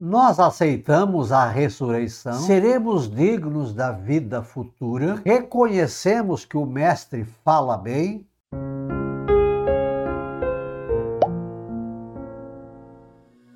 Nós 0.00 0.38
aceitamos 0.38 1.32
a 1.32 1.48
ressurreição, 1.48 2.34
seremos 2.34 3.10
dignos 3.10 3.74
da 3.74 3.90
vida 3.90 4.44
futura, 4.44 5.20
reconhecemos 5.24 6.44
que 6.44 6.56
o 6.56 6.64
Mestre 6.64 7.24
fala 7.44 7.76
bem. 7.76 8.24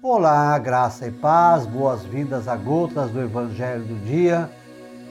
Olá, 0.02 0.58
graça 0.58 1.06
e 1.06 1.12
paz, 1.12 1.64
boas-vindas 1.64 2.48
a 2.48 2.56
Gotas 2.56 3.12
do 3.12 3.20
Evangelho 3.20 3.84
do 3.84 4.04
Dia, 4.04 4.50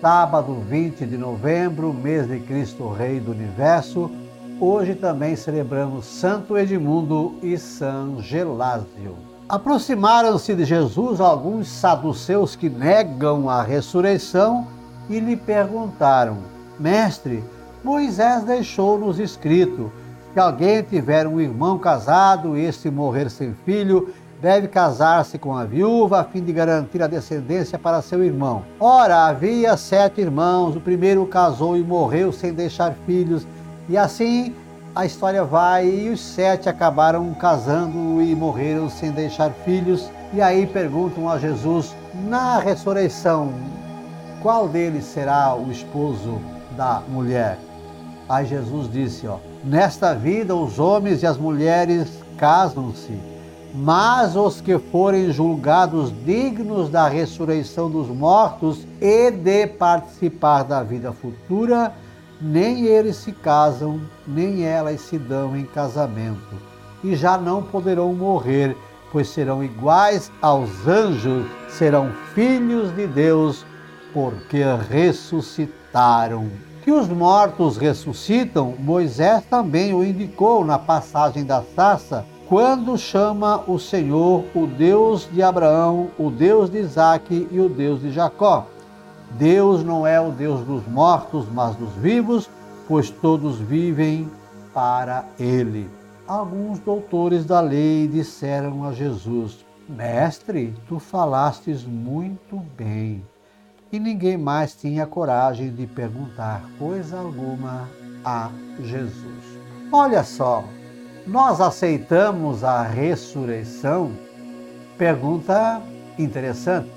sábado 0.02 0.56
20 0.68 1.06
de 1.06 1.18
novembro, 1.18 1.94
mês 1.94 2.28
de 2.28 2.42
Cristo 2.42 2.90
Rei 2.90 3.22
do 3.22 3.32
Universo. 3.32 4.12
Hoje 4.60 4.96
também 4.96 5.38
celebramos 5.38 6.06
Santo 6.08 6.58
Edmundo 6.58 7.40
e 7.42 7.58
São 7.58 8.22
Gelásio. 8.22 9.31
Aproximaram-se 9.52 10.56
de 10.56 10.64
Jesus 10.64 11.20
alguns 11.20 11.68
saduceus 11.68 12.56
que 12.56 12.70
negam 12.70 13.50
a 13.50 13.62
ressurreição 13.62 14.66
e 15.10 15.20
lhe 15.20 15.36
perguntaram: 15.36 16.38
Mestre, 16.80 17.44
Moisés 17.84 18.44
deixou-nos 18.46 19.20
escrito: 19.20 19.92
que 20.34 20.40
alguém 20.40 20.82
tiver 20.82 21.28
um 21.28 21.38
irmão 21.38 21.78
casado 21.78 22.58
e 22.58 22.64
este 22.64 22.90
morrer 22.90 23.30
sem 23.30 23.54
filho, 23.66 24.14
deve 24.42 24.70
casar-se 24.70 25.38
com 25.38 25.54
a 25.54 25.66
viúva 25.66 26.22
a 26.22 26.24
fim 26.24 26.42
de 26.42 26.54
garantir 26.54 27.04
a 27.04 27.08
descendência 27.08 27.78
para 27.78 28.02
seu 28.02 28.24
irmão. 28.24 28.64
Ora, 28.80 29.26
havia 29.26 29.76
sete 29.76 30.22
irmãos, 30.22 30.78
o 30.78 30.80
primeiro 30.80 31.26
casou 31.26 31.76
e 31.76 31.84
morreu 31.84 32.32
sem 32.32 32.54
deixar 32.54 32.96
filhos, 33.06 33.46
e 33.90 33.98
assim 33.98 34.56
a 34.94 35.06
história 35.06 35.44
vai 35.44 35.88
e 35.88 36.10
os 36.10 36.20
sete 36.20 36.68
acabaram 36.68 37.34
casando 37.34 38.22
e 38.22 38.36
morreram 38.36 38.90
sem 38.90 39.12
deixar 39.12 39.52
filhos. 39.52 40.10
E 40.34 40.42
aí 40.42 40.68
perguntam 40.68 41.30
a 41.30 41.38
Jesus: 41.38 41.96
na 42.28 42.60
ressurreição, 42.60 43.54
qual 44.42 44.68
deles 44.68 45.06
será 45.06 45.56
o 45.56 45.72
esposo 45.72 46.40
da 46.76 47.02
mulher? 47.08 47.58
Aí 48.28 48.46
Jesus 48.46 48.92
disse: 48.92 49.28
ó, 49.28 49.38
nesta 49.64 50.14
vida 50.14 50.56
os 50.56 50.78
homens 50.78 51.24
e 51.24 51.26
as 51.26 51.38
mulheres 51.38 52.10
casam-se, 52.38 53.18
mas 53.74 54.36
os 54.36 54.60
que 54.60 54.78
forem 54.78 55.32
julgados 55.32 56.14
dignos 56.26 56.90
da 56.90 57.08
ressurreição 57.08 57.90
dos 57.90 58.08
mortos 58.08 58.86
e 59.00 59.32
de 59.32 59.68
participar 59.68 60.64
da 60.64 60.84
vida 60.84 61.14
futura, 61.14 61.94
nem 62.42 62.86
eles 62.86 63.18
se 63.18 63.32
casam, 63.32 64.02
nem 64.28 64.66
elas 64.66 65.02
se 65.02 65.18
dão 65.18 65.56
em 65.56 65.64
casamento, 65.64 66.56
e 67.04 67.16
já 67.16 67.38
não 67.38 67.62
poderão 67.62 68.14
morrer, 68.14 68.76
pois 69.12 69.30
serão 69.30 69.64
iguais 69.64 70.32
aos 70.42 70.88
anjos, 70.88 71.46
serão 71.70 72.12
filhos 72.34 72.96
de 72.96 73.06
Deus, 73.06 73.66
porque 74.14 74.64
ressuscitaram. 74.90 76.50
Que 76.84 76.92
os 76.92 77.08
mortos 77.08 77.78
ressuscitam, 77.78 78.74
Moisés 78.80 79.44
também 79.46 79.94
o 79.94 80.04
indicou 80.04 80.66
na 80.66 80.80
passagem 80.80 81.46
da 81.46 81.62
sarça, 81.76 82.26
quando 82.50 82.98
chama 82.98 83.64
o 83.68 83.78
Senhor 83.78 84.44
o 84.56 84.66
Deus 84.66 85.30
de 85.32 85.44
Abraão, 85.44 86.10
o 86.18 86.30
Deus 86.30 86.70
de 86.70 86.80
Isaque 86.80 87.48
e 87.52 87.60
o 87.60 87.70
Deus 87.70 88.02
de 88.02 88.12
Jacó. 88.12 88.66
Deus 89.38 89.84
não 89.84 90.06
é 90.06 90.20
o 90.20 90.32
Deus 90.32 90.62
dos 90.66 90.86
mortos, 90.88 91.46
mas 91.52 91.76
dos 91.76 91.94
vivos, 91.94 92.50
pois 92.88 93.10
todos 93.10 93.60
vivem 93.60 94.30
para 94.74 95.26
Ele. 95.40 95.90
Alguns 96.28 96.80
doutores 96.80 97.46
da 97.46 97.60
lei 97.60 98.08
disseram 98.08 98.86
a 98.86 98.94
Jesus: 98.94 99.66
Mestre, 99.88 100.74
tu 100.88 101.00
falastes 101.00 101.84
muito 101.84 102.58
bem. 102.78 103.24
E 103.92 104.00
ninguém 104.00 104.38
mais 104.38 104.74
tinha 104.74 105.06
coragem 105.06 105.74
de 105.74 105.86
perguntar 105.86 106.64
coisa 106.80 107.20
alguma 107.20 107.90
a 108.24 108.50
Jesus. 108.82 109.60
Olha 109.92 110.24
só, 110.24 110.64
nós 111.28 111.60
aceitamos 111.60 112.64
a 112.64 112.84
ressurreição? 112.84 114.12
Pergunta 114.98 115.82
interessante. 116.18 116.90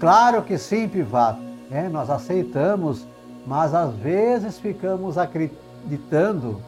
Claro 0.00 0.42
que 0.42 0.58
sim, 0.58 0.88
Pivato 0.88 1.49
é, 1.70 1.88
nós 1.88 2.10
aceitamos, 2.10 3.06
mas 3.46 3.74
às 3.74 3.94
vezes 3.94 4.58
ficamos 4.58 5.16
acreditando 5.16 6.60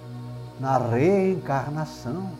na 0.60 0.78
reencarnação. 0.78 2.30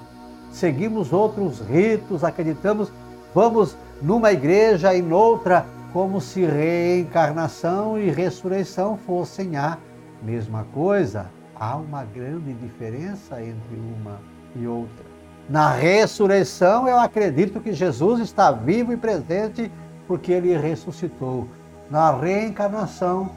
Seguimos 0.50 1.12
outros 1.12 1.61
ritos, 1.61 2.23
acreditamos, 2.23 2.93
vamos 3.34 3.77
numa 4.00 4.33
igreja 4.33 4.95
e 4.95 5.03
noutra, 5.03 5.67
como 5.93 6.21
se 6.21 6.45
reencarnação 6.45 7.99
e 7.99 8.11
ressurreição 8.11 8.97
fossem 8.97 9.56
a 9.56 9.77
mesma 10.23 10.65
coisa. 10.73 11.27
Há 11.59 11.77
uma 11.77 12.05
grande 12.05 12.55
diferença 12.55 13.43
entre 13.43 13.77
uma 13.77 14.19
e 14.56 14.67
outra. 14.67 15.05
Na 15.49 15.71
ressurreição, 15.73 16.89
eu 16.89 16.99
acredito 16.99 17.61
que 17.61 17.73
Jesus 17.73 18.21
está 18.21 18.53
vivo 18.53 18.93
e 18.93 18.97
presente 18.97 19.71
porque 20.06 20.33
ele 20.33 20.56
ressuscitou 20.56 21.49
na 21.93 22.11
reencarnação, 22.11 23.29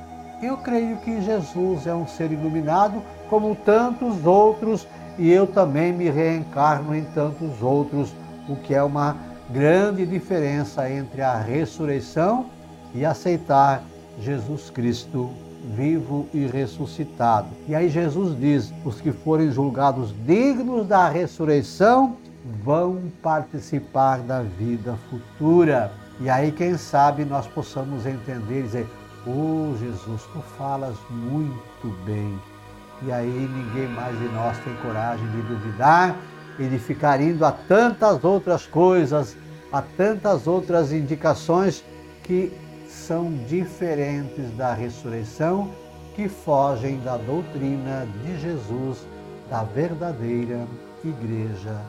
eu 0.41 0.55
creio 0.55 0.95
que 0.99 1.21
Jesus 1.21 1.85
é 1.85 1.93
um 1.93 2.07
ser 2.07 2.31
iluminado 2.31 3.03
como 3.29 3.53
tantos 3.53 4.25
outros 4.25 4.87
e 5.17 5.29
eu 5.29 5.45
também 5.45 5.91
me 5.91 6.09
reencarno 6.09 6.95
em 6.95 7.03
tantos 7.03 7.61
outros, 7.61 8.13
o 8.47 8.55
que 8.55 8.73
é 8.73 8.81
uma 8.81 9.17
grande 9.49 10.05
diferença 10.05 10.89
entre 10.89 11.21
a 11.21 11.37
ressurreição 11.37 12.45
e 12.93 13.03
aceitar 13.03 13.83
Jesus 14.21 14.69
Cristo 14.69 15.31
vivo 15.75 16.25
e 16.33 16.47
ressuscitado. 16.47 17.47
E 17.67 17.75
aí 17.75 17.89
Jesus 17.89 18.39
diz: 18.39 18.73
os 18.85 19.01
que 19.01 19.11
forem 19.11 19.51
julgados 19.51 20.15
dignos 20.25 20.87
da 20.87 21.09
ressurreição 21.09 22.15
vão 22.63 23.11
participar 23.21 24.19
da 24.19 24.41
vida 24.41 24.97
futura. 25.09 26.04
E 26.19 26.29
aí, 26.29 26.51
quem 26.51 26.77
sabe, 26.77 27.25
nós 27.25 27.45
possamos 27.47 28.05
entender 28.05 28.59
e 28.59 28.63
dizer: 28.63 28.87
Oh 29.27 29.75
Jesus, 29.77 30.21
tu 30.31 30.39
falas 30.57 30.95
muito 31.09 31.87
bem. 32.05 32.39
E 33.01 33.11
aí, 33.11 33.27
ninguém 33.27 33.87
mais 33.89 34.17
de 34.17 34.27
nós 34.29 34.57
tem 34.59 34.73
coragem 34.77 35.27
de 35.31 35.41
duvidar 35.41 36.15
e 36.57 36.67
de 36.67 36.79
ficar 36.79 37.19
indo 37.19 37.45
a 37.45 37.51
tantas 37.51 38.23
outras 38.23 38.65
coisas, 38.65 39.35
a 39.71 39.81
tantas 39.81 40.47
outras 40.47 40.93
indicações 40.93 41.83
que 42.23 42.53
são 42.87 43.31
diferentes 43.47 44.55
da 44.55 44.73
ressurreição, 44.73 45.69
que 46.15 46.29
fogem 46.29 46.99
da 47.01 47.17
doutrina 47.17 48.07
de 48.23 48.39
Jesus, 48.39 49.05
da 49.49 49.63
verdadeira 49.63 50.65
Igreja 51.03 51.79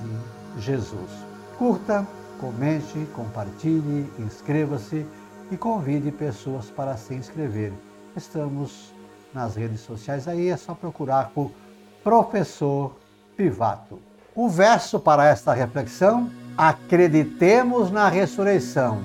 de 0.00 0.62
Jesus. 0.62 1.10
Curta 1.58 2.06
comente, 2.40 3.06
compartilhe, 3.14 4.10
inscreva-se 4.18 5.06
e 5.52 5.56
convide 5.56 6.10
pessoas 6.10 6.70
para 6.70 6.96
se 6.96 7.14
inscrever. 7.14 7.72
Estamos 8.16 8.94
nas 9.34 9.54
redes 9.54 9.80
sociais 9.80 10.26
aí, 10.26 10.48
é 10.48 10.56
só 10.56 10.74
procurar 10.74 11.30
por 11.34 11.52
Professor 12.02 12.96
Pivato. 13.36 14.00
O 14.34 14.48
verso 14.48 14.98
para 14.98 15.26
esta 15.26 15.52
reflexão: 15.52 16.30
acreditemos 16.56 17.90
na 17.90 18.08
ressurreição. 18.08 19.02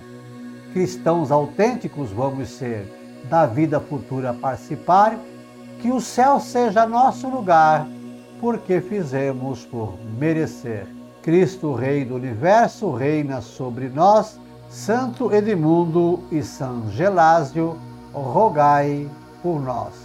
Cristãos 0.71 1.29
autênticos 1.31 2.11
vamos 2.11 2.49
ser, 2.49 2.91
da 3.29 3.45
vida 3.45 3.79
futura 3.79 4.33
participar, 4.33 5.17
que 5.81 5.91
o 5.91 5.99
céu 5.99 6.39
seja 6.39 6.85
nosso 6.85 7.27
lugar, 7.27 7.87
porque 8.39 8.79
fizemos 8.81 9.65
por 9.65 9.97
merecer. 10.17 10.87
Cristo, 11.25 11.73
Rei 11.73 12.05
do 12.05 12.13
Universo, 12.13 12.91
reina 12.91 13.41
sobre 13.41 13.89
nós. 13.89 14.39
Santo 14.69 15.33
Edmundo 15.33 16.19
e 16.31 16.43
São 16.43 16.87
Gelásio, 16.91 17.79
rogai 18.13 19.09
por 19.41 19.59
nós. 19.59 19.95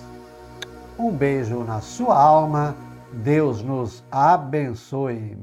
Um 0.99 1.11
beijo 1.11 1.63
na 1.63 1.83
sua 1.83 2.19
alma. 2.19 2.75
Deus 3.13 3.63
nos 3.63 4.03
abençoe. 4.11 5.37